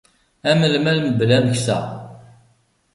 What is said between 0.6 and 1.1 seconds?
lmal